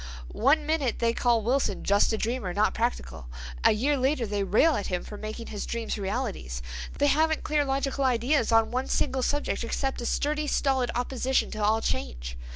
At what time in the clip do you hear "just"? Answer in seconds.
1.83-2.11